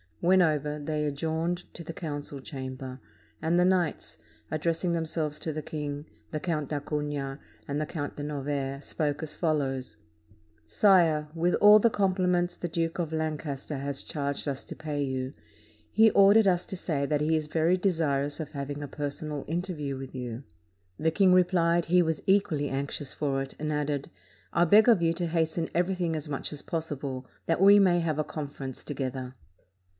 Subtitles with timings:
[0.19, 2.99] When over, they adjourned to the council chamber,
[3.41, 4.17] and the knights,
[4.49, 9.35] addressing themselves to the king, the Count d'Acunha and the Count de Novaire spoke as
[9.35, 9.97] follows:
[10.67, 15.33] "Sire, with all the compliments the Duke of Lancaster has charged us to pay you,
[15.91, 19.43] he ordered us to say that he is very desir ous of having a personal
[19.47, 20.43] interview with you."
[20.99, 24.09] The king replied, he was equally anxious for it, and added,
[24.51, 28.17] "I beg of you to hasten everything as much as possible, that we may have
[28.19, 29.35] a conference together."